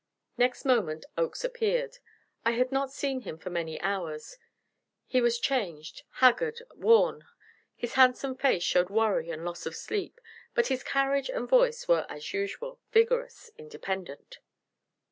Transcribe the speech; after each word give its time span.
Next 0.35 0.65
moment 0.65 1.05
Oakes 1.15 1.43
appeared. 1.43 1.99
I 2.43 2.53
had 2.53 2.71
not 2.71 2.91
seen 2.91 3.21
him 3.21 3.37
for 3.37 3.51
many 3.51 3.79
hours. 3.81 4.39
He 5.05 5.21
was 5.21 5.37
changed, 5.37 6.01
haggard, 6.13 6.63
worn. 6.73 7.27
His 7.75 7.93
handsome 7.93 8.33
face 8.35 8.63
showed 8.63 8.89
worry 8.89 9.29
and 9.29 9.45
loss 9.45 9.67
of 9.67 9.75
sleep, 9.75 10.19
but 10.55 10.65
his 10.69 10.81
carriage 10.83 11.29
and 11.29 11.47
voice 11.47 11.87
were 11.87 12.07
as 12.09 12.33
usual 12.33 12.79
vigorous, 12.91 13.51
independent. 13.59 14.39